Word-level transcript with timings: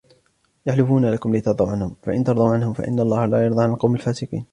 يحلفون 0.65 1.05
لكم 1.05 1.35
لترضوا 1.35 1.67
عنهم 1.67 1.95
فإن 2.03 2.23
ترضوا 2.23 2.49
عنهم 2.53 2.73
فإن 2.73 2.99
الله 2.99 3.25
لا 3.25 3.45
يرضى 3.45 3.63
عن 3.63 3.69
القوم 3.73 3.95
الفاسقين 3.95 4.45